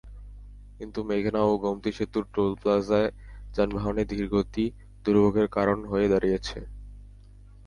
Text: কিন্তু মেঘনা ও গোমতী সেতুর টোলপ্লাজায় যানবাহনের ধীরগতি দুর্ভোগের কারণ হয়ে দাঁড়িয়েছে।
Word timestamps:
কিন্তু 0.79 0.99
মেঘনা 1.09 1.41
ও 1.43 1.61
গোমতী 1.63 1.91
সেতুর 1.97 2.23
টোলপ্লাজায় 2.33 3.09
যানবাহনের 3.55 4.09
ধীরগতি 4.11 4.65
দুর্ভোগের 5.05 5.47
কারণ 5.57 5.79
হয়ে 5.91 6.07
দাঁড়িয়েছে। 6.13 6.59